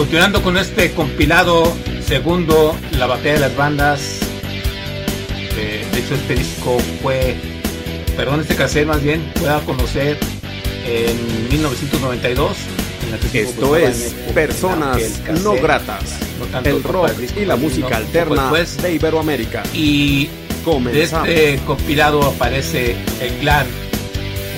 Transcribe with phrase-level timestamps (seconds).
[0.00, 4.00] Continuando con este compilado segundo, La Batalla de las Bandas.
[5.58, 7.36] eh, de hecho, este disco fue,
[8.16, 10.16] perdón, este cassette más bien, fue a conocer
[10.86, 12.56] en 1992.
[13.08, 16.18] en estuvo, Esto pues, es Personas No Gratas.
[16.50, 18.80] no El rock disco, y la música alterna después.
[18.80, 19.64] de Iberoamérica.
[19.74, 20.30] Y de
[20.64, 21.28] Comenzamos.
[21.28, 23.66] este compilado aparece el clan,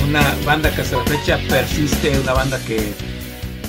[0.08, 2.92] una banda que hasta la fecha persiste, una banda que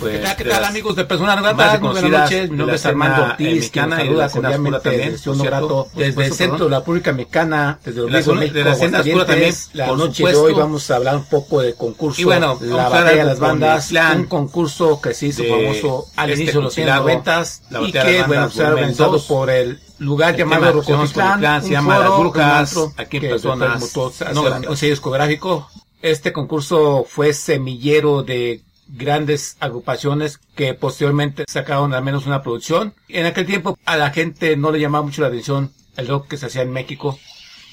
[0.04, 1.04] pues, ¿Qué tal, qué amigos de?
[1.06, 2.50] Muy reconocidas buenas noches.
[2.52, 6.36] Mi nombre es Armando Ortiz, mexicana nos saluda cordialmente desde un grato, desde el desde
[6.36, 10.36] centro de la República Mexicana, desde zona- México, de la oscura también, La noche de
[10.36, 12.22] hoy vamos a hablar un poco de concurso.
[12.22, 16.30] Y bueno, la batalla de las bandas, el un concurso que se hizo famoso al
[16.30, 19.12] este inicio de los compilado, 90 la y que bueno, bandas se ha volumen organizado
[19.12, 19.24] 2.
[19.26, 23.30] por el lugar El llamado que el Rocotitlán, se llama Las Brujas, aquí en que
[23.30, 23.96] personas
[24.34, 25.70] no sello discográfico.
[26.02, 28.62] Este concurso fue semillero de
[28.94, 32.94] grandes agrupaciones que posteriormente sacaron al menos una producción.
[33.10, 36.38] En aquel tiempo a la gente no le llamaba mucho la atención el rock que
[36.38, 37.20] se hacía en México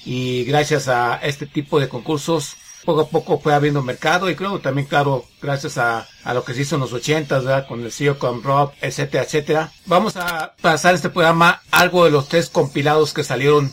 [0.04, 4.58] y gracias a este tipo de concursos poco a poco fue habiendo mercado y creo
[4.60, 7.66] también claro gracias a, a lo que se hizo en los 80 ¿verdad?
[7.68, 12.28] con el CEO con Rob etcétera etcétera vamos a pasar este programa algo de los
[12.28, 13.70] tres compilados que salieron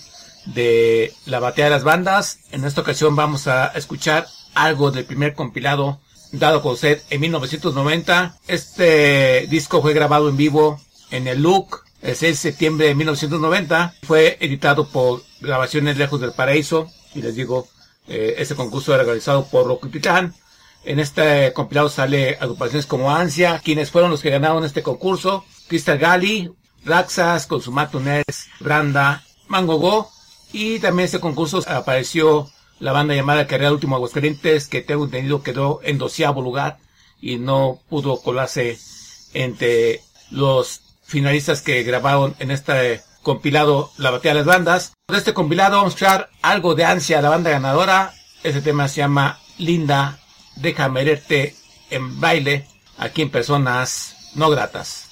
[0.48, 5.34] de la batalla de las bandas en esta ocasión vamos a escuchar algo del primer
[5.36, 11.84] compilado dado a conocer en 1990 este disco fue grabado en vivo en el Look
[12.02, 16.92] el 6 de septiembre de 1990 fue editado por Grabaciones Lejos del Paraíso.
[17.16, 17.68] Y les digo
[18.08, 20.34] eh, este concurso era realizado por Rocotitlán
[20.88, 25.44] en este compilado sale agrupaciones como Ansia quienes fueron los que ganaron este concurso.
[25.68, 26.50] Crystal Gali
[26.86, 30.10] Raxas Consumato Ness Branda Mango Go.
[30.54, 35.80] Y también este concurso apareció la banda llamada Carrera Último Aguascalientes, que tengo entendido quedó
[35.84, 36.78] en doceavo lugar
[37.22, 38.78] y no pudo colarse
[39.34, 44.94] entre los finalistas que grabaron en este compilado La Batalla de las Bandas.
[45.08, 48.14] De este compilado vamos a escuchar algo de ansia, la banda ganadora.
[48.44, 50.20] Ese tema se llama Linda,
[50.56, 51.56] déjame verte
[51.90, 55.07] en baile, aquí en Personas No Gratas.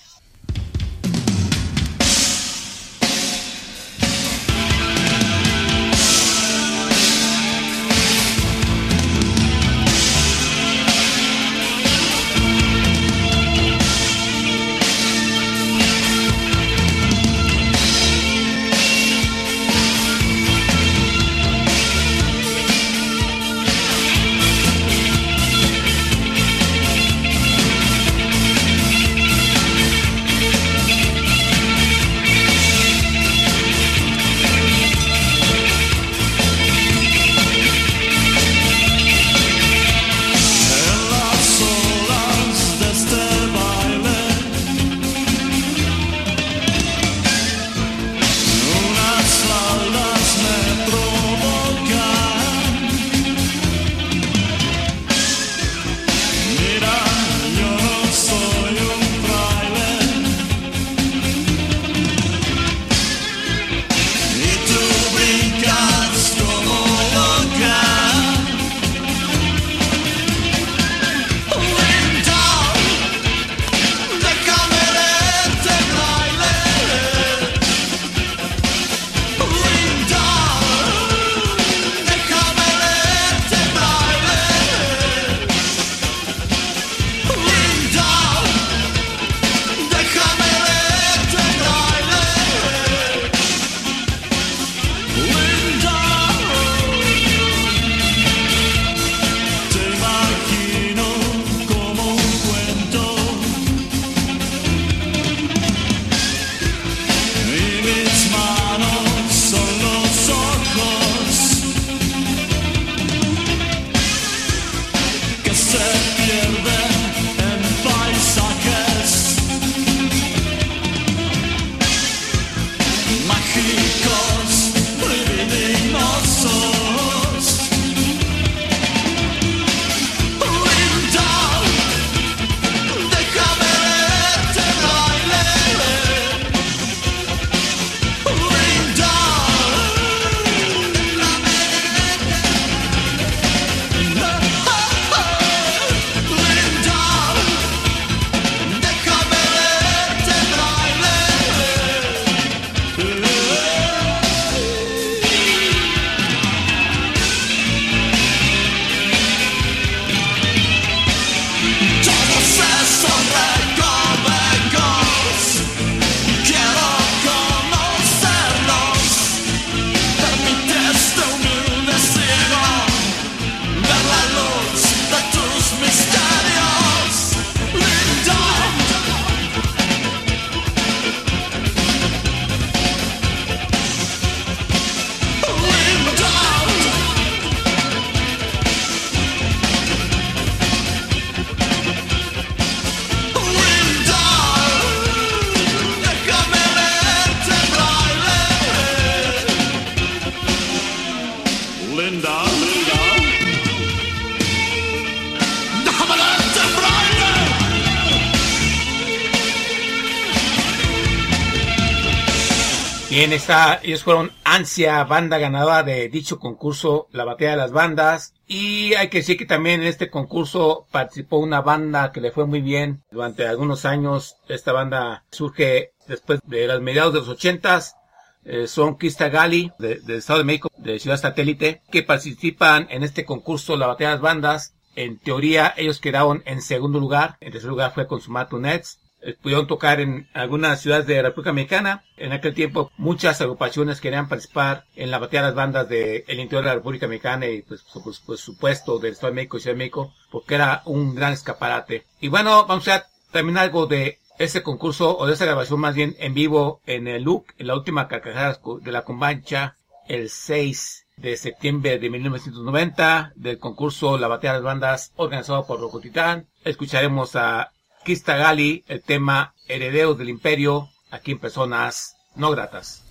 [213.17, 218.33] Está, ellos fueron Ansia, banda ganadora de dicho concurso, la batalla de las bandas.
[218.45, 222.45] Y hay que decir que también en este concurso participó una banda que le fue
[222.45, 224.35] muy bien durante algunos años.
[224.49, 227.95] Esta banda surge después de los mediados de los ochentas.
[228.43, 233.23] Eh, son Gali, de, del Estado de México, de Ciudad Satélite, que participan en este
[233.23, 234.73] concurso, la batalla de las bandas.
[234.97, 237.37] En teoría, ellos quedaron en segundo lugar.
[237.39, 238.99] En tercer lugar fue Consumato Nets.
[239.25, 242.03] Eh, pudieron tocar en algunas ciudades de República Mexicana.
[242.15, 246.63] En aquel tiempo muchas agrupaciones querían participar en la batalla de las bandas del interior
[246.63, 249.73] de la República Mexicana y pues, pues, por supuesto del Estado de México y Ciudad
[249.73, 252.05] de México porque era un gran escaparate.
[252.21, 256.15] Y bueno, vamos a terminar algo de ese concurso o de esa grabación más bien
[256.19, 259.75] en vivo en el look, en la última carcajada de la Combancha
[260.07, 265.79] el 6 de septiembre de 1990 del concurso La Batalla de las Bandas organizado por
[265.79, 266.47] Rocotitán.
[266.63, 267.71] Escucharemos a
[268.05, 273.04] Kista Gali, el tema Herederos del Imperio, aquí en Personas No Gratas.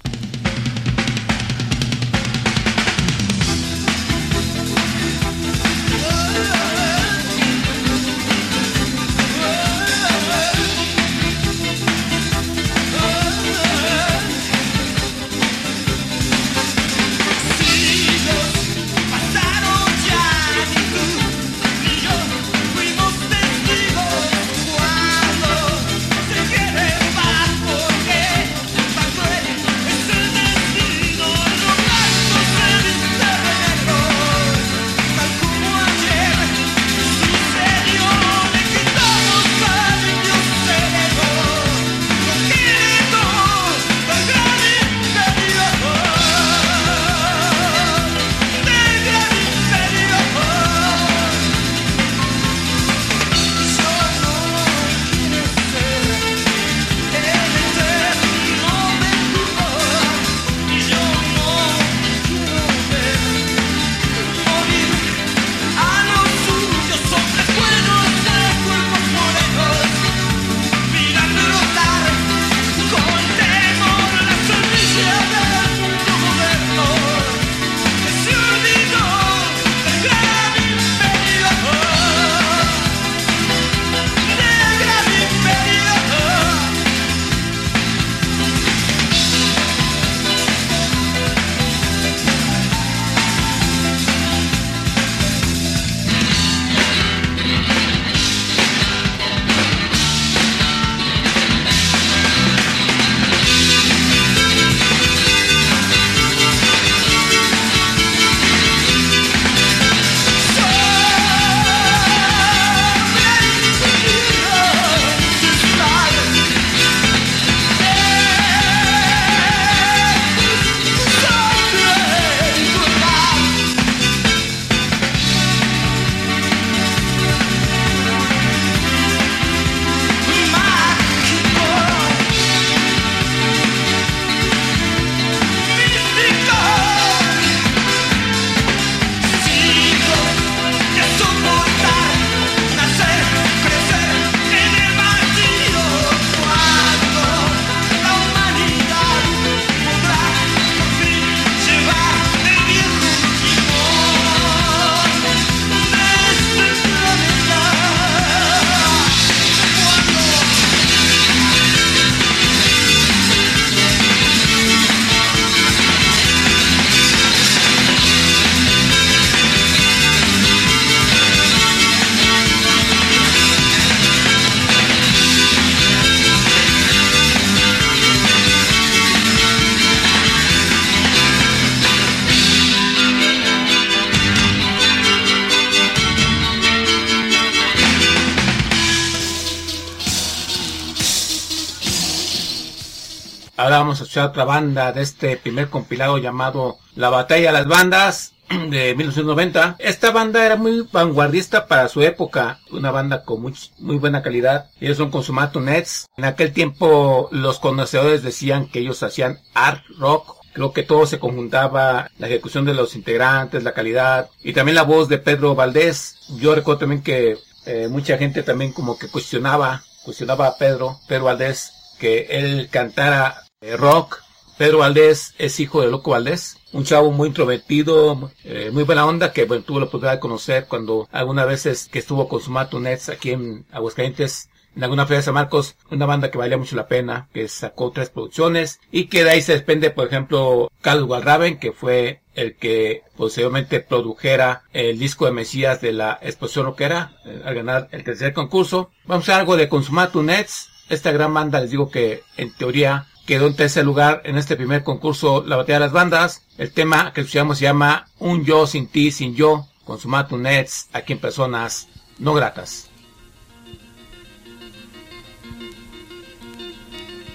[194.22, 198.34] Otra banda de este primer compilado llamado La Batalla de las Bandas
[198.70, 199.76] de 1990.
[199.78, 204.70] Esta banda era muy vanguardista para su época, una banda con muy, muy buena calidad.
[204.80, 206.08] Ellos son Consumato Nets.
[206.16, 210.36] En aquel tiempo los conocedores decían que ellos hacían art rock.
[210.52, 214.84] Creo que todo se conjuntaba, la ejecución de los integrantes, la calidad y también la
[214.84, 216.16] voz de Pedro Valdés.
[216.38, 221.24] Yo recuerdo también que eh, mucha gente también como que cuestionaba, cuestionaba a Pedro, Pedro
[221.24, 224.22] Valdés, que él cantara eh, rock.
[224.56, 229.32] Pedro Valdés es hijo de Loco Valdés, un chavo muy introvertido, eh, muy buena onda,
[229.32, 233.08] que bueno, tuvo la oportunidad de conocer cuando algunas veces que estuvo con su Nets
[233.08, 236.86] aquí en Aguascalientes, en alguna feria de San Marcos, una banda que valía mucho la
[236.86, 241.58] pena, que sacó tres producciones y que de ahí se desprende, por ejemplo, Carlos Walraven,
[241.58, 247.42] que fue el que posteriormente produjera el disco de Mesías de la exposición rockera eh,
[247.44, 248.90] al ganar el tercer concurso.
[249.04, 250.70] Vamos a algo de Consumatu Nets.
[250.88, 254.84] Esta gran banda, les digo que en teoría quedó en tercer lugar en este primer
[254.84, 256.42] concurso La Batalla de las Bandas.
[256.58, 261.14] El tema que escuchamos se llama Un Yo Sin Ti, Sin Yo, Consumatu Nets, aquí
[261.14, 261.88] en personas
[262.18, 262.90] no gratas.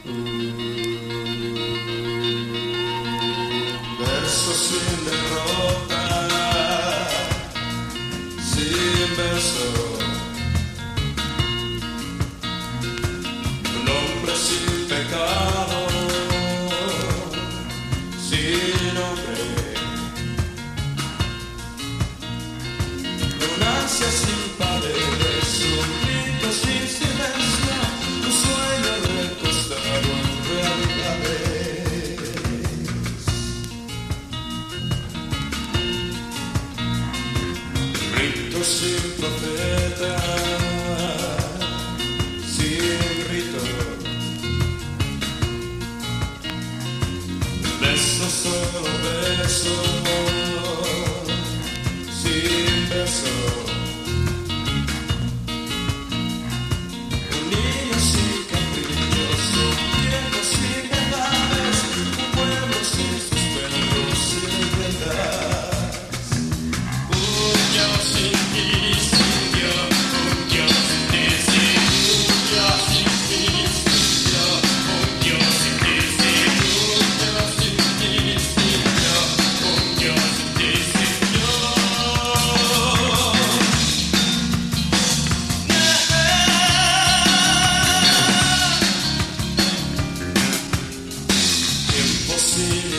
[0.05, 0.59] Verso
[49.50, 49.99] first.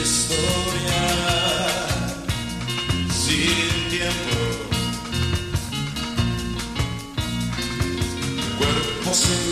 [0.03, 1.03] Historia,
[3.11, 4.37] sin tiempo.
[8.59, 9.50] Cuerpo sin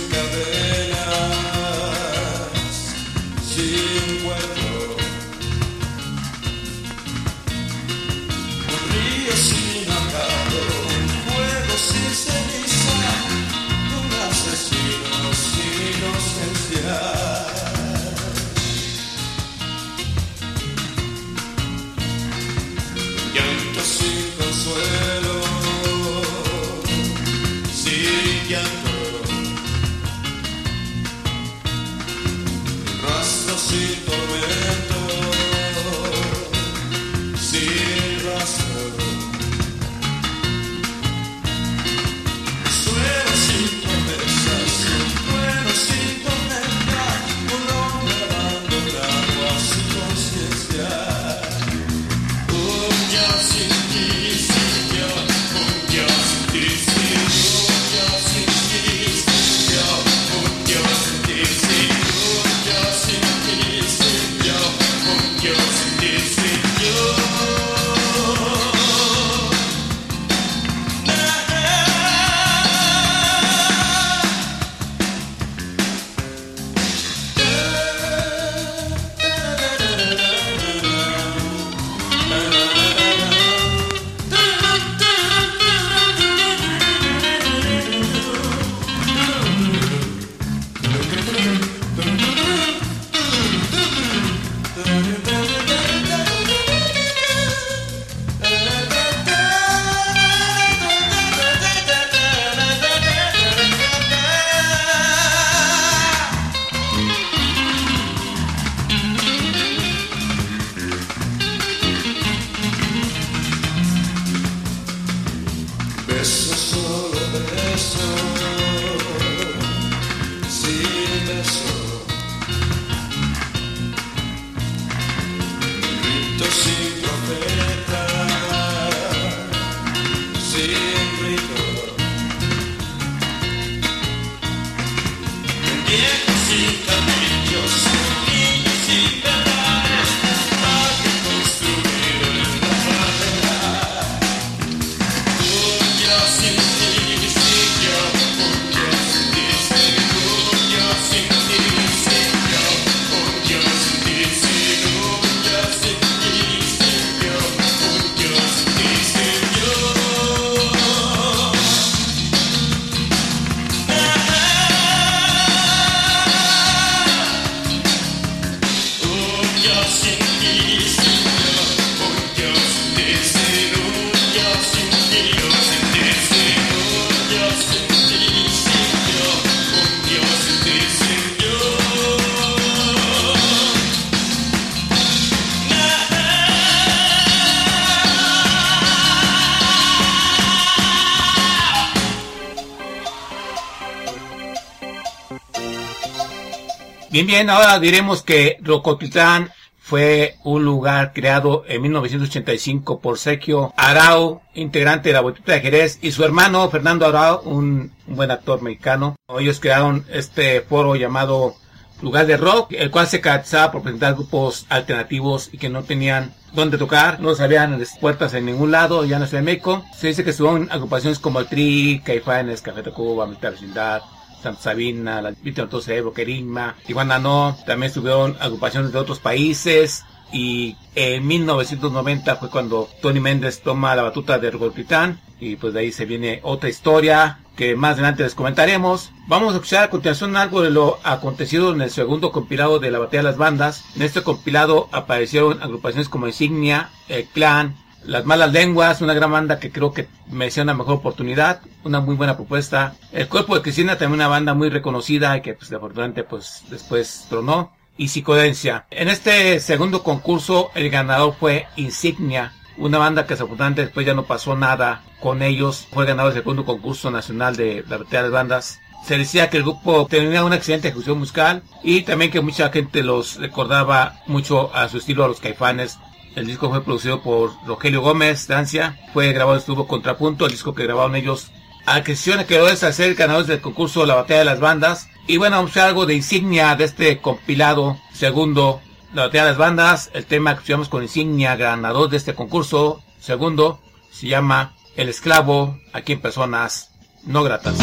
[197.19, 204.41] Bien, bien, ahora diremos que Rocotitlán fue un lugar creado en 1985 por Sergio Arau,
[204.55, 209.17] integrante de la Botita de Jerez, y su hermano Fernando Arau, un, buen actor mexicano.
[209.37, 211.57] Ellos crearon este foro llamado
[212.03, 216.33] Lugar de Rock, el cual se caracterizaba por presentar grupos alternativos y que no tenían
[216.53, 219.85] dónde tocar, no sabían las puertas en ningún lado, ya no de México.
[219.97, 224.03] Se dice que estuvieron agrupaciones como el Tri, Caifanes, Café Tacuba, Militar Vecindad,
[224.43, 230.77] Santa Sabina, la Víctor Cerebro, Querigma, Tijuana No, también estuvieron agrupaciones de otros países y
[230.95, 235.93] en 1990 fue cuando Tony Méndez toma la batuta de Titán y pues de ahí
[235.93, 239.11] se viene otra historia que más adelante les comentaremos.
[239.27, 242.99] Vamos a escuchar a continuación algo de lo acontecido en el segundo compilado de la
[242.99, 243.85] batalla de las bandas.
[243.97, 249.59] En este compilado aparecieron agrupaciones como Insignia, El Clan, Las Malas Lenguas, una gran banda
[249.59, 252.95] que creo que merecía una mejor oportunidad, una muy buena propuesta.
[253.13, 257.27] El Cuerpo de Cristina también una banda muy reconocida y que pues afortunadamente pues después
[257.29, 258.87] tronó y Psicodencia.
[258.91, 264.25] En este segundo concurso el ganador fue Insignia, una banda que desafortunadamente después ya no
[264.25, 265.87] pasó nada con ellos.
[265.93, 268.79] Fue ganador del segundo concurso nacional de la batalla de bandas.
[269.05, 273.03] Se decía que el grupo tenía una excelente ejecución musical y también que mucha gente
[273.03, 275.99] los recordaba mucho a su estilo a los caifanes.
[276.35, 278.99] El disco fue producido por Rogelio Gómez, Francia.
[279.13, 281.51] Fue grabado, estuvo contrapunto, el disco que grabaron ellos.
[281.87, 285.09] Adquisición quedó es hacer ganadores del concurso La Batalla de las Bandas.
[285.27, 288.81] Y bueno, vamos a algo de insignia de este compilado segundo,
[289.15, 290.11] la batalla de las bandas.
[290.15, 295.79] El tema que estudiamos con insignia ganador de este concurso segundo se llama El esclavo
[295.93, 296.91] aquí en personas
[297.25, 297.77] no gratas.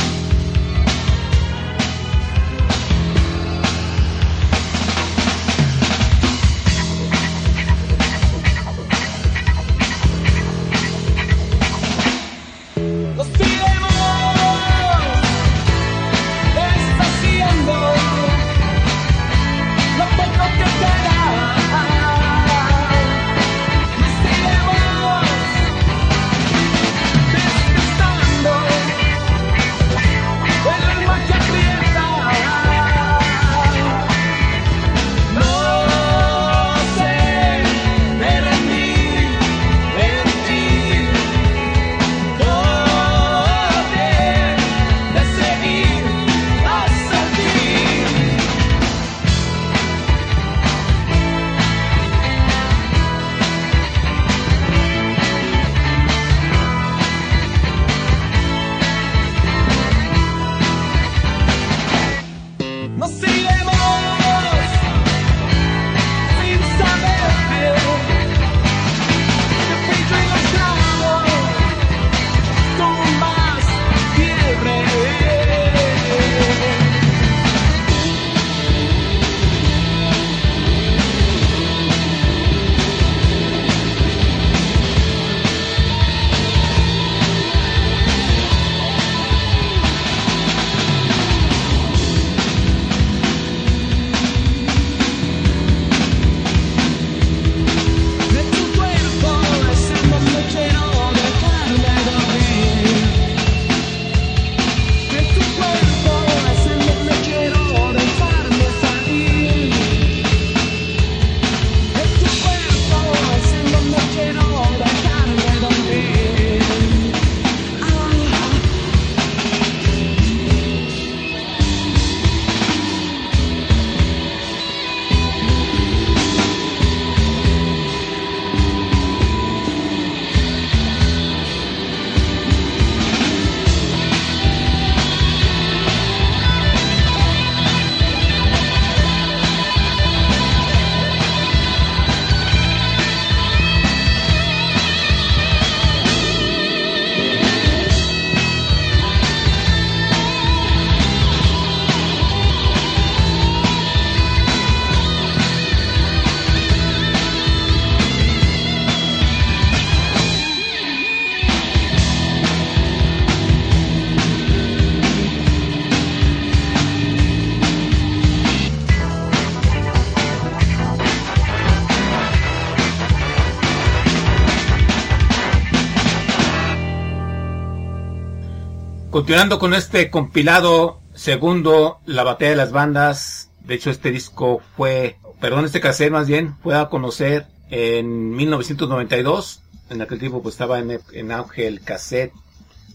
[179.25, 183.49] Continuando con este compilado segundo, La Batalla de las Bandas.
[183.61, 189.61] De hecho, este disco fue, perdón, este cassette más bien, fue a conocer en 1992.
[189.89, 192.33] En aquel tiempo pues estaba en, en cassette,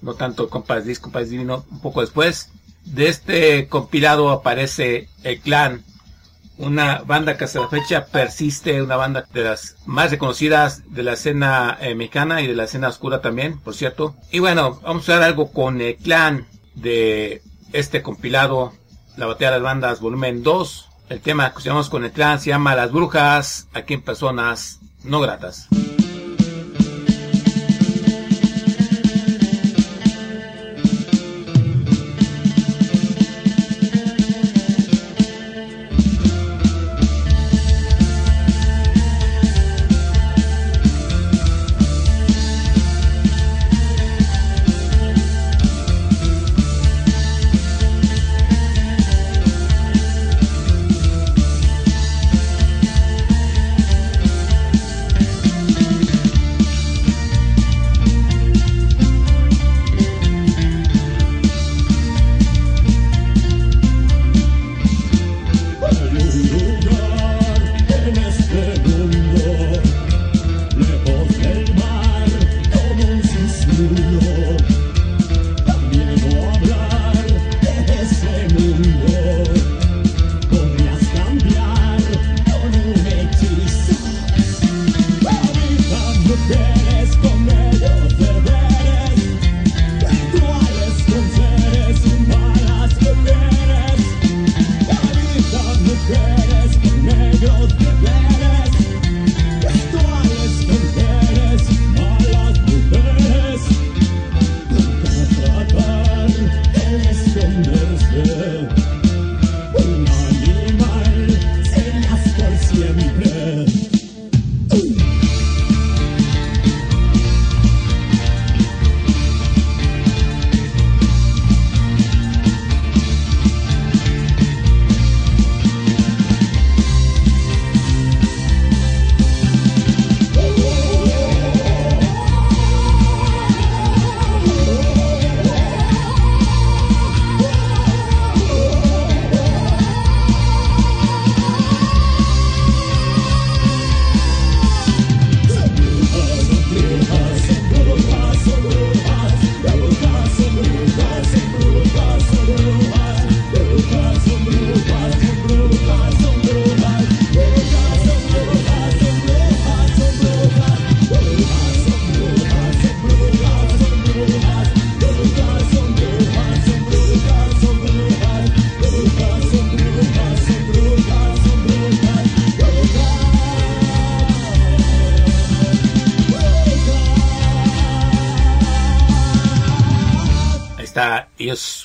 [0.02, 2.52] no tanto el Compass Disc, Compass Divino, un poco después.
[2.84, 5.82] De este compilado aparece el clan,
[6.60, 11.14] una banda que hasta la fecha persiste, una banda de las más reconocidas de la
[11.14, 14.14] escena eh, mexicana y de la escena oscura también, por cierto.
[14.30, 17.42] Y bueno, vamos a ver algo con el clan de
[17.72, 18.72] este compilado,
[19.16, 20.88] La Batalla de las Bandas, volumen 2.
[21.08, 25.20] El tema que escuchamos con el clan se llama Las Brujas, aquí en personas no
[25.20, 25.68] gratas.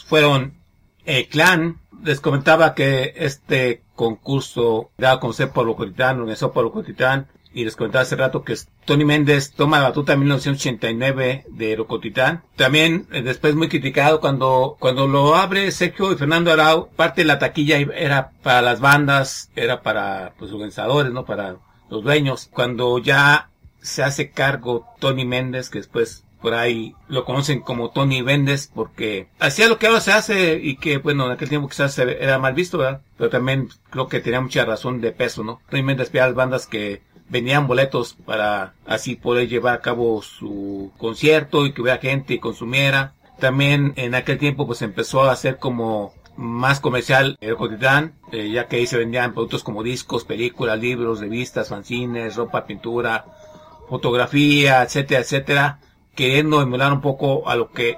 [0.07, 0.53] Fueron
[1.05, 1.79] el clan.
[2.03, 7.77] Les comentaba que este concurso dado a conocer por Locotitán, organizado por Locotitán, y les
[7.77, 12.43] comentaba hace rato que Tony Méndez toma la batuta en 1989 de Rocotitán.
[12.57, 17.27] También eh, después muy criticado cuando, cuando lo abre Sergio y Fernando Arau, parte de
[17.27, 21.23] la taquilla era para las bandas, era para pues, los organizadores, ¿no?
[21.23, 21.55] Para
[21.89, 22.49] los dueños.
[22.51, 23.49] Cuando ya
[23.81, 29.29] se hace cargo Tony Méndez, que después por ahí lo conocen como Tony Vendes porque
[29.39, 32.53] hacía lo que ahora se hace y que bueno en aquel tiempo quizás era mal
[32.53, 33.01] visto ¿verdad?
[33.17, 36.67] pero también creo que tenía mucha razón de peso no Tony Vendes veía las bandas
[36.67, 42.35] que venían boletos para así poder llevar a cabo su concierto y que hubiera gente
[42.35, 43.15] y consumiera.
[43.39, 48.67] También en aquel tiempo pues empezó a hacer como más comercial el Cotitán, eh, ya
[48.67, 53.25] que ahí se vendían productos como discos, películas, libros, revistas, fanzines, ropa, pintura,
[53.89, 55.79] fotografía, etcétera, etcétera
[56.15, 57.97] queriendo emular un poco a lo que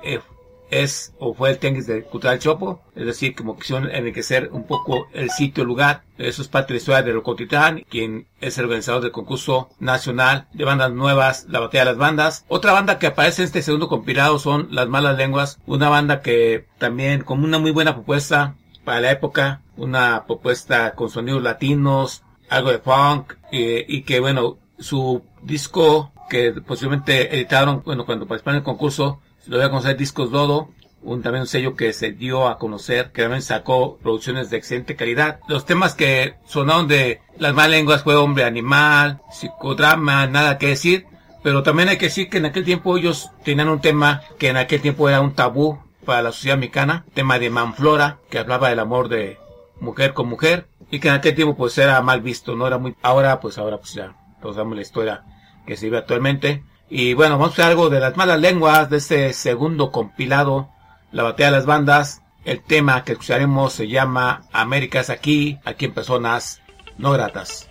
[0.70, 5.08] es o fue el Tenguis de Cultural Chopo, es decir, como quisieron enriquecer un poco
[5.14, 6.04] el sitio, lugar.
[6.18, 10.48] Eso es parte de la historia de Rocotitán, quien es el organizador del concurso nacional
[10.54, 12.46] de bandas nuevas, la batalla de las bandas.
[12.48, 16.66] Otra banda que aparece en este segundo compilado son Las Malas Lenguas, una banda que
[16.78, 22.72] también con una muy buena propuesta para la época, una propuesta con sonidos latinos, algo
[22.72, 28.62] de funk, eh, y que bueno, su disco que posiblemente editaron, bueno, cuando participaron en
[28.62, 30.70] el concurso, lo voy a conocer Discos Dodo,
[31.02, 34.96] un también un sello que se dio a conocer, que también sacó producciones de excelente
[34.96, 35.40] calidad.
[35.48, 41.06] Los temas que sonaron de las malas lenguas fue Hombre Animal, Psicodrama, nada que decir,
[41.44, 44.58] pero también hay que decir que en aquel tiempo ellos tenían un tema que en
[44.58, 48.80] aquel tiempo era un tabú para la sociedad mexicana, tema de Manflora, que hablaba del
[48.80, 49.38] amor de
[49.80, 52.96] mujer con mujer, y que en aquel tiempo pues era mal visto, no era muy,
[53.02, 55.24] ahora pues ahora pues ya, todos damos la historia
[55.68, 56.64] que se vive actualmente.
[56.90, 60.70] Y bueno, vamos a ver algo de las malas lenguas de este segundo compilado,
[61.12, 62.22] La Batalla de las Bandas.
[62.46, 66.62] El tema que escucharemos se llama Américas aquí, aquí en personas
[66.98, 67.68] no gratas.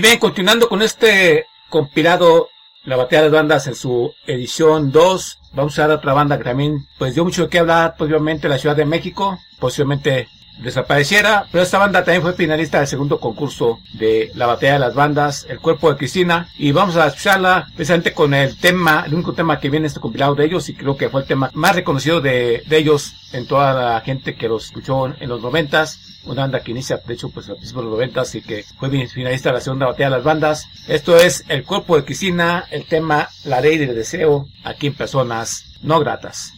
[0.00, 2.48] Bien, continuando con este compilado
[2.84, 6.44] La Batalla de las Bandas en su edición 2, vamos a dar otra banda que
[6.44, 10.28] también pues dio mucho de qué hablar, posiblemente la Ciudad de México, posiblemente
[10.62, 14.94] desapareciera, pero esta banda también fue finalista del segundo concurso de la batalla de las
[14.94, 19.34] bandas, El cuerpo de Cristina, y vamos a escucharla precisamente con el tema, el único
[19.34, 21.76] tema que viene en este compilado de ellos, y creo que fue el tema más
[21.76, 26.42] reconocido de, de ellos en toda la gente que los escuchó en los noventas, una
[26.42, 29.50] banda que inicia, de hecho, pues a principios de los noventas y que fue finalista
[29.50, 30.66] de la segunda batalla de las bandas.
[30.88, 35.78] Esto es El cuerpo de Cristina, el tema La ley del deseo, aquí en personas
[35.82, 36.52] no gratas.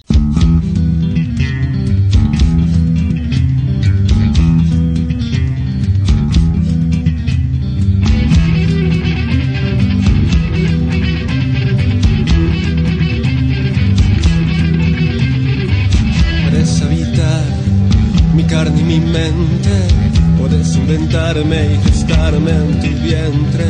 [21.36, 23.64] y buscarme en tu vientre.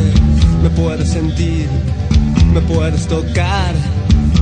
[0.62, 1.66] Me puedes sentir,
[2.52, 3.74] me puedes tocar,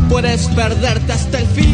[0.08, 1.71] puedes perderte hasta el fin.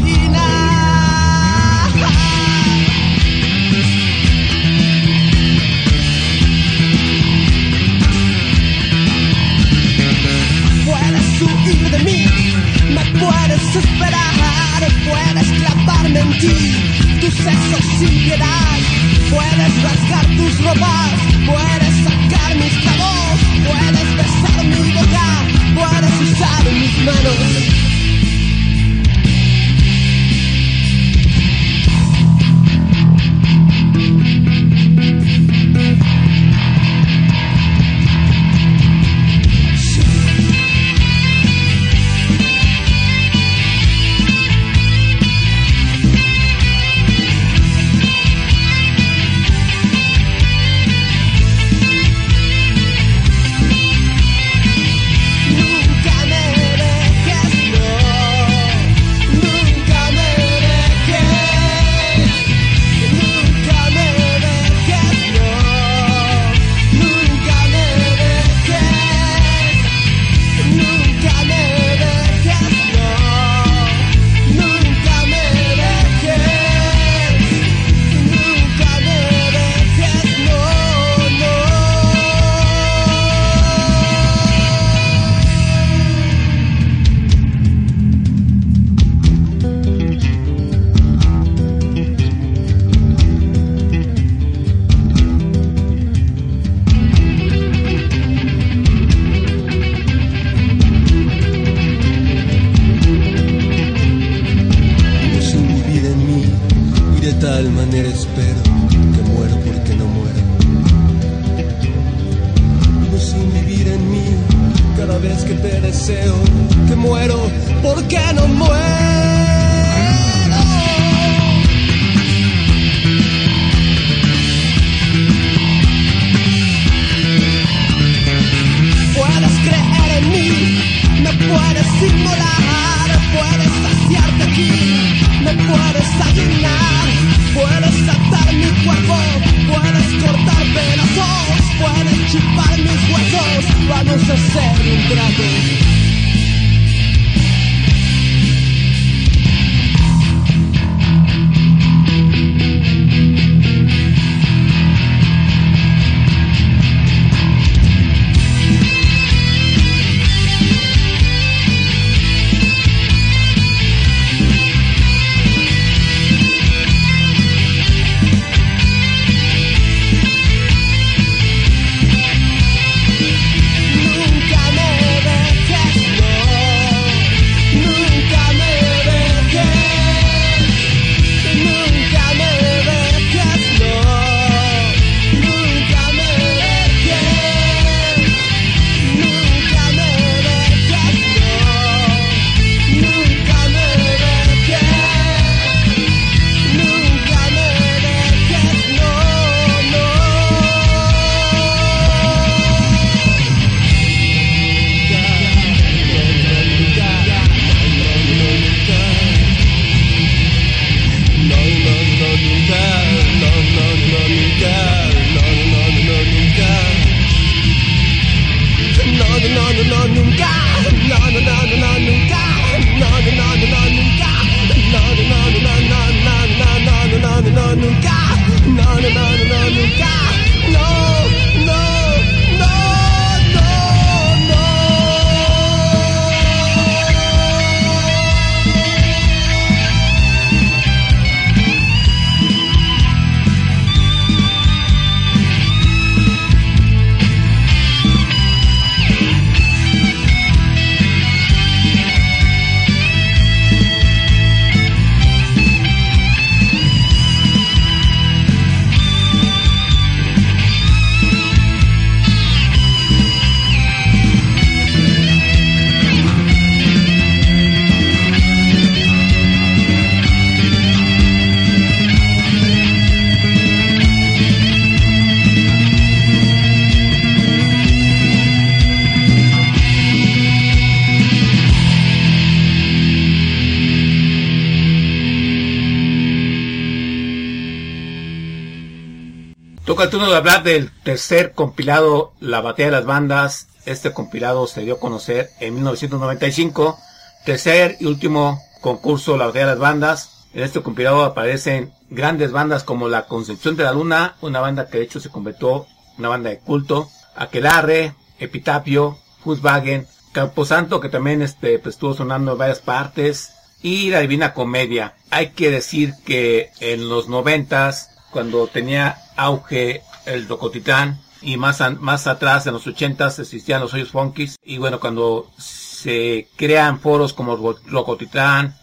[290.39, 293.67] Hablar del tercer compilado La Batalla de las Bandas.
[293.87, 296.97] Este compilado se dio a conocer en 1995.
[297.45, 300.47] Tercer y último concurso La Batalla de las Bandas.
[300.55, 304.99] En este compilado aparecen grandes bandas como La Concepción de la Luna, una banda que
[304.99, 305.87] de hecho se convirtió
[306.19, 307.09] una banda de culto.
[307.35, 313.55] Aquelarre, Epitapio, Volkswagen, Camposanto que también este, pues, estuvo sonando en varias partes.
[313.83, 315.15] Y La Divina Comedia.
[315.31, 321.91] Hay que decir que en los noventas, cuando tenía auge el Rocotitán, y más, a-
[321.91, 324.57] más atrás, en los ochentas, existían los hoyos funkies.
[324.65, 328.77] Y bueno, cuando se crean foros como Ro- Rocotitán,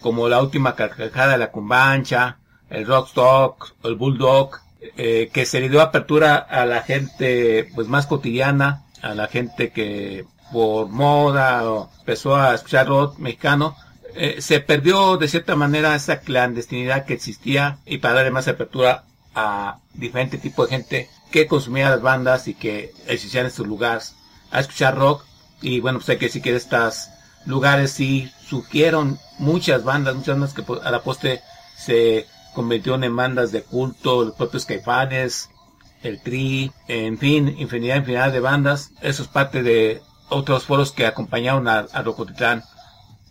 [0.00, 2.38] como la última carcajada de la cumbancha,
[2.70, 4.56] el rockstock, el bulldog,
[4.96, 9.70] eh, que se le dio apertura a la gente pues más cotidiana, a la gente
[9.72, 13.76] que por moda o empezó a escuchar rock mexicano,
[14.14, 19.04] eh, se perdió de cierta manera esa clandestinidad que existía y para darle más apertura
[19.34, 24.14] a diferente tipo de gente que consumía las bandas y que existían en sus lugares
[24.50, 25.24] a escuchar rock.
[25.62, 27.08] Y bueno pues hay que decir que de estos
[27.46, 31.40] lugares sí surgieron muchas bandas muchas bandas que a la postre
[31.76, 35.48] se convirtieron en bandas de culto los propios caifanes
[36.02, 38.90] el tri en fin infinidad infinidad de bandas.
[39.00, 42.64] Eso es parte de otros foros que acompañaron a, a Rocotitlán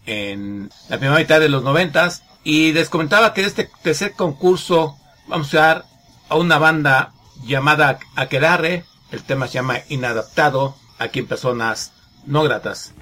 [0.05, 2.23] en la primera mitad de los noventas.
[2.43, 4.97] Y les comentaba que este tercer concurso
[5.27, 5.85] vamos a dar
[6.29, 7.11] a una banda
[7.43, 11.91] llamada Aquelarre, el tema se llama Inadaptado, aquí en personas
[12.25, 12.93] no gratas.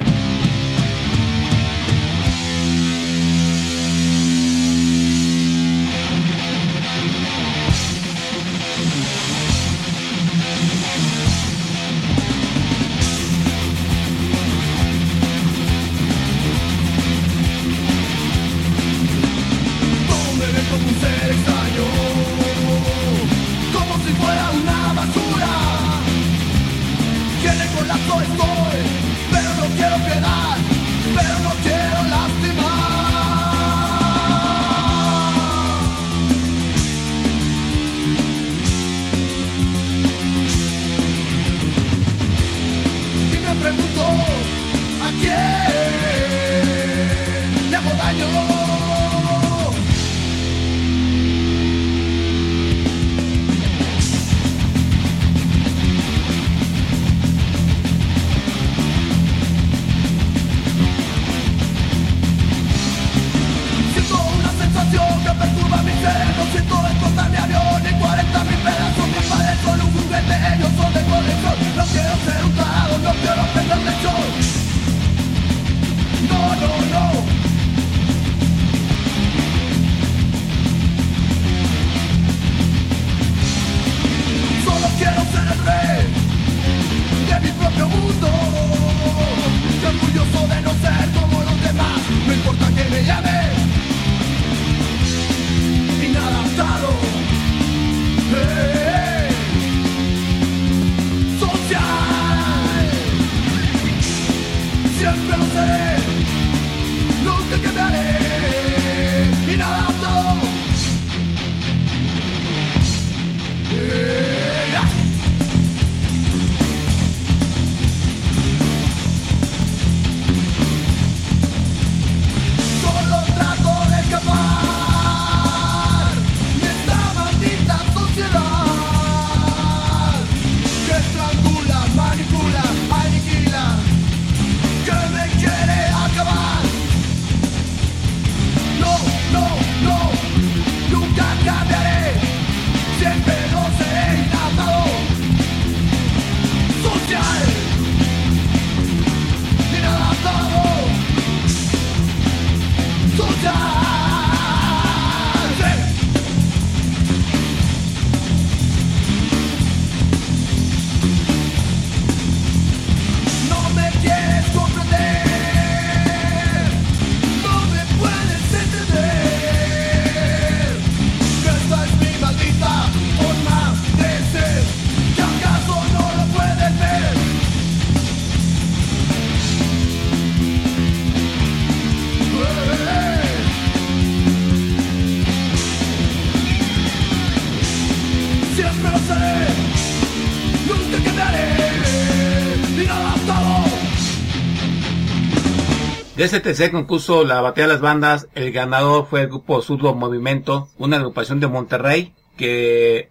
[196.27, 200.67] Ese tercer concurso, la batalla de las bandas, el ganador fue el grupo Surdo Movimiento,
[200.77, 203.09] una agrupación de Monterrey que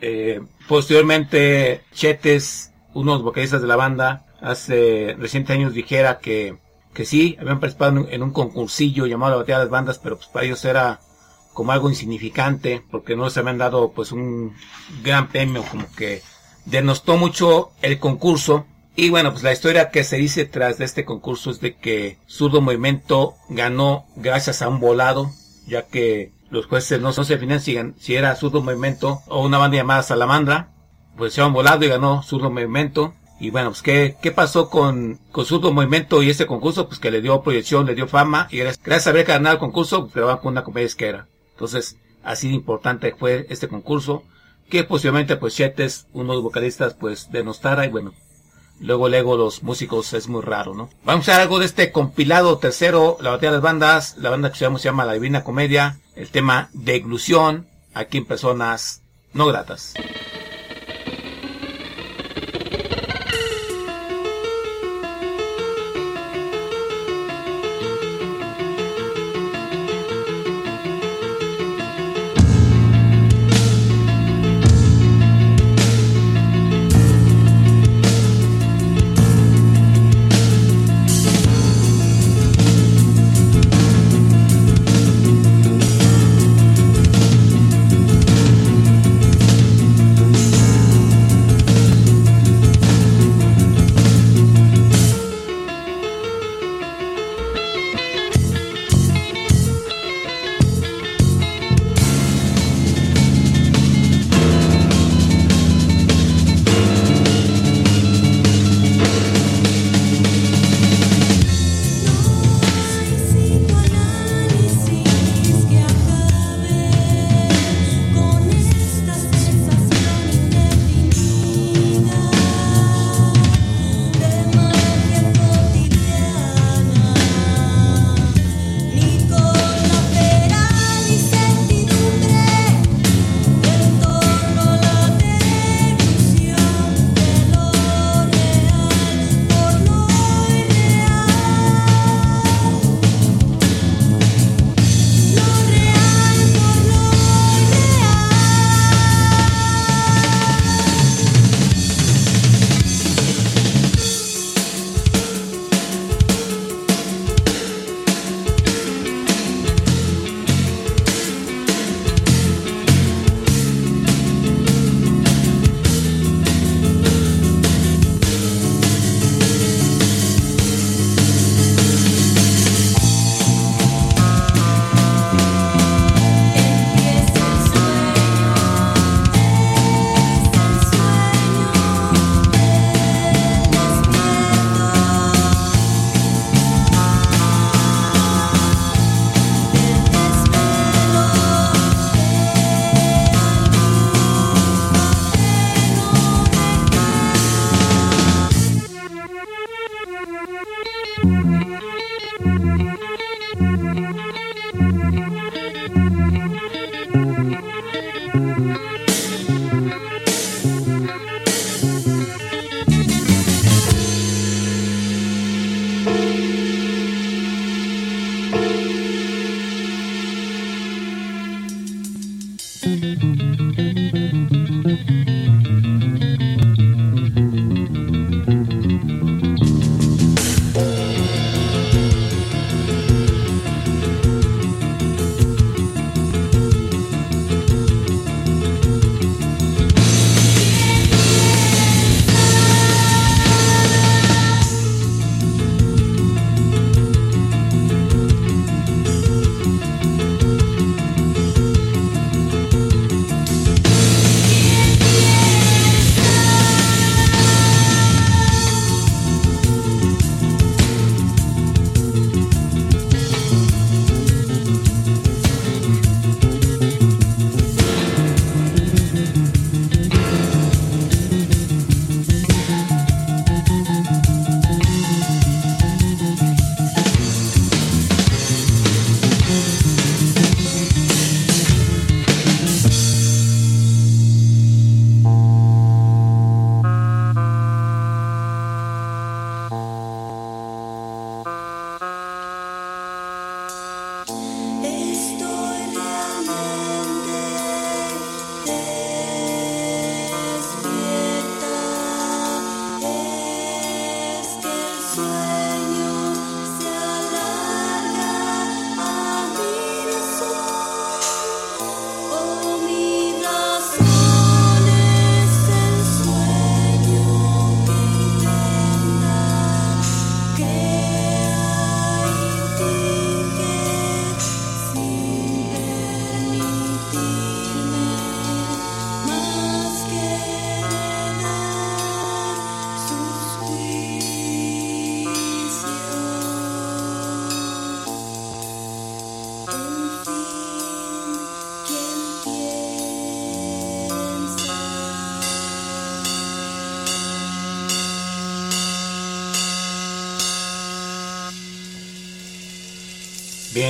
[0.00, 6.58] Eh, posteriormente, Chetes, uno de los vocalistas de la banda, hace recientes años dijera que,
[6.94, 10.16] que sí, habían participado en, en un concursillo llamado la Batalla de las Bandas, pero
[10.16, 11.00] pues para ellos era
[11.54, 14.52] como algo insignificante, porque no se habían dado pues un
[15.02, 16.22] gran premio, como que
[16.66, 18.66] denostó mucho el concurso.
[19.00, 22.18] Y bueno, pues la historia que se dice tras de este concurso es de que
[22.28, 25.30] Zurdo Movimiento ganó gracias a un volado,
[25.68, 30.02] ya que los jueces no, se financian si era Zurdo Movimiento o una banda llamada
[30.02, 30.72] Salamandra,
[31.16, 33.14] pues se han volado y ganó Zurdo Movimiento.
[33.38, 36.88] Y bueno, pues ¿qué, qué pasó con, con Zurdo Movimiento y este concurso?
[36.88, 40.08] Pues que le dio proyección, le dio fama y gracias, a haber ganado el concurso,
[40.08, 41.28] pues van con una compañía disquera.
[41.52, 44.24] Entonces, así de importante fue este concurso,
[44.68, 48.12] que posiblemente pues Chetes, uno de los vocalistas, pues denostara y bueno,
[48.80, 50.90] luego luego los músicos es muy raro, ¿no?
[51.04, 54.50] Vamos a hacer algo de este compilado tercero, la batalla de las bandas, la banda
[54.50, 59.02] que se llama, La Divina Comedia, el tema deglución, aquí en personas
[59.32, 59.94] no gratas.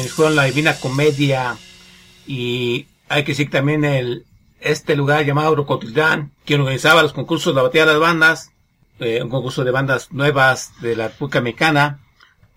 [0.04, 1.56] Fueron la Divina Comedia
[2.26, 4.24] y hay que decir también el
[4.60, 8.50] este lugar llamado Rocotitlán, quien organizaba los concursos de la batalla de las bandas,
[8.98, 12.00] eh, un concurso de bandas nuevas de la República Mexicana,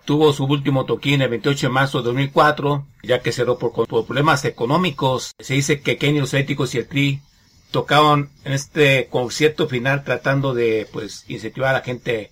[0.06, 4.44] tuvo su último toquín el 28 de marzo de 2004, ya que cerró por, problemas
[4.46, 5.34] económicos.
[5.40, 7.22] Se dice que Kenny, los éticos y el Tri
[7.70, 12.32] tocaban en este concierto final tratando de pues incentivar a la gente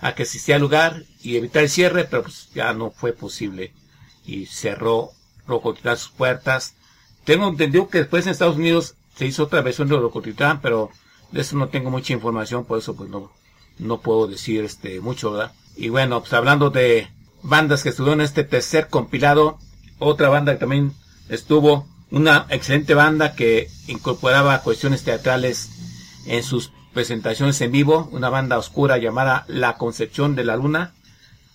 [0.00, 3.72] a que asistiera al lugar y evitar el cierre, pero pues ya no fue posible
[4.30, 5.10] y cerró
[5.48, 6.74] Rocotitlán sus puertas.
[7.24, 10.90] Tengo entendido que después en Estados Unidos se hizo otra versión de Rocotitlán, pero
[11.32, 13.32] de eso no tengo mucha información, por eso pues no,
[13.78, 15.52] no puedo decir este mucho, ¿verdad?
[15.76, 17.08] Y bueno, pues hablando de
[17.42, 19.58] bandas que estuvieron en este tercer compilado,
[19.98, 20.92] otra banda que también
[21.28, 25.70] estuvo, una excelente banda que incorporaba cuestiones teatrales
[26.26, 30.92] en sus presentaciones en vivo, una banda oscura llamada La Concepción de la Luna,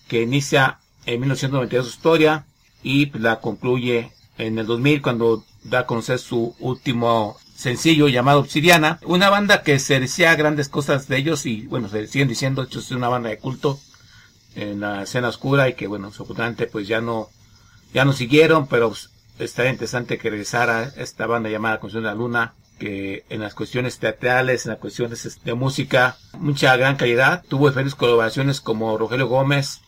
[0.07, 2.45] que inicia en 1992 su historia
[2.86, 8.99] y la concluye en el 2000 cuando da a conocer su último sencillo llamado Obsidiana,
[9.05, 12.79] una banda que se decía grandes cosas de ellos y bueno, se siguen diciendo, hecho
[12.79, 13.79] es una banda de culto
[14.55, 17.29] en la escena oscura y que bueno, supuestamente pues ya no,
[17.91, 19.09] ya no siguieron, pero pues,
[19.39, 23.97] estaría interesante que regresara esta banda llamada Concepción de la Luna, que en las cuestiones
[23.97, 29.81] teatrales, en las cuestiones de música, mucha gran calidad, tuvo diferentes colaboraciones como Rogelio Gómez,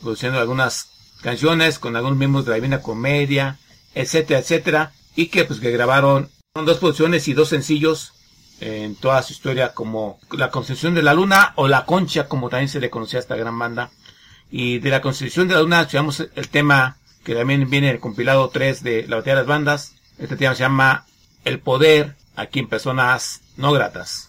[0.00, 3.58] produciendo algunas canciones con algunos miembros de la Divina Comedia,
[3.94, 8.12] etcétera, etcétera, y que pues que grabaron dos producciones y dos sencillos
[8.60, 12.68] en toda su historia como La Concepción de la Luna o La Concha, como también
[12.68, 13.90] se le conocía a esta gran banda.
[14.50, 18.00] Y de La Concepción de la Luna llevamos el tema que también viene en el
[18.00, 19.94] compilado 3 de La Batalla de las Bandas.
[20.18, 21.06] Este tema se llama
[21.44, 24.28] El Poder, aquí en personas no gratas.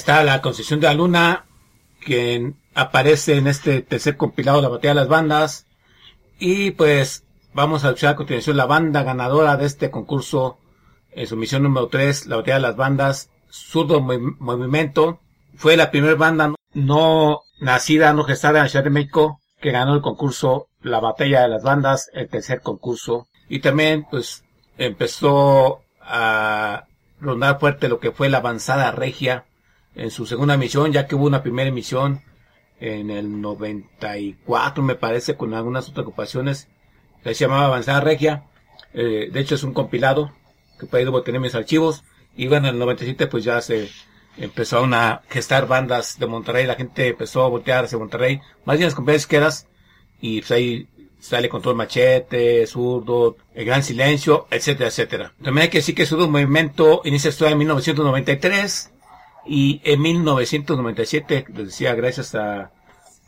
[0.00, 1.44] Está la concesión de la luna,
[2.04, 5.66] quien aparece en este tercer compilado, la batalla de las bandas.
[6.38, 10.58] Y pues vamos a escuchar a continuación la banda ganadora de este concurso
[11.12, 15.20] en su misión número 3, la batalla de las bandas, Zurdo Movi- Movimiento.
[15.56, 19.94] Fue la primera banda no nacida, no gestada en la Ciudad de México que ganó
[19.94, 23.26] el concurso La Batalla de las Bandas, el tercer concurso.
[23.50, 24.44] Y también pues
[24.78, 26.84] empezó a
[27.20, 29.44] rondar fuerte lo que fue la avanzada regia
[29.94, 32.22] en su segunda emisión, ya que hubo una primera emisión
[32.80, 36.68] en el 94 me parece con algunas otras ocupaciones
[37.22, 38.44] que se llamaba Avanzada Regia.
[38.94, 40.32] Eh, de hecho es un compilado
[40.78, 42.02] que por ahí debo tener mis archivos.
[42.36, 43.90] Y bueno, en el 97 pues ya se
[44.38, 48.86] empezaron a gestar bandas de Monterrey, la gente empezó a voltear hacia Monterrey, más bien
[48.86, 49.66] las compañías izquierdas,
[50.20, 50.88] y pues ahí
[51.18, 55.34] sale Control Machete, Zurdo, El Gran Silencio, etcétera, etcétera.
[55.42, 58.90] También hay que decir que Zurdo Movimiento inicia su en 1993,
[59.46, 62.70] y en 1997, les decía, gracias a,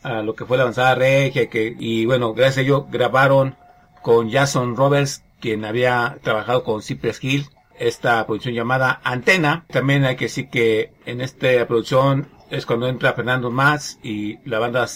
[0.03, 3.57] a lo que fue la avanzada regia, que, y bueno, gracias a ello grabaron
[4.03, 7.47] con Jason Roberts, quien había trabajado con Cypress Hill,
[7.79, 9.65] esta producción llamada Antena.
[9.69, 14.59] También hay que decir que en esta producción es cuando entra Fernando Más y la
[14.59, 14.87] banda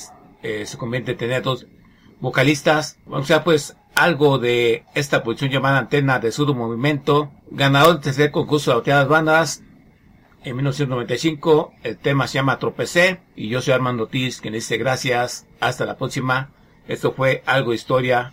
[0.43, 1.67] eh, se convierte en tener dos
[2.21, 2.99] vocalistas.
[3.07, 7.31] O sea, pues algo de esta producción llamada Antena de Sudo Movimiento.
[7.51, 9.63] Ganador del tercer concurso de bateadas bandas
[10.47, 11.75] en 1995.
[11.83, 15.47] El tema se llama Tropecé y yo soy Armando Ortiz quien dice gracias.
[15.61, 16.51] Hasta la próxima.
[16.89, 18.33] Esto fue algo historia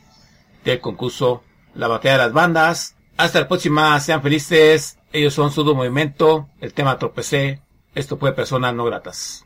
[0.63, 1.43] del concurso
[1.73, 2.95] La Batalla de las Bandas.
[3.17, 4.99] Hasta la próxima, sean felices.
[5.11, 7.61] Ellos son Sudo Movimiento, el tema Tropecé.
[7.95, 9.45] Esto fue Personas No Gratas.